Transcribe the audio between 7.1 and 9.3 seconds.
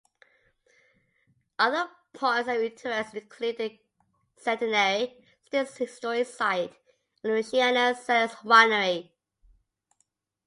and Feliciana Cellars Winery.